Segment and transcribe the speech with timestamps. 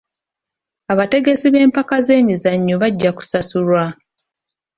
[0.93, 3.83] Abategesi b'empaka z'emizannyo bajja kusasulwa.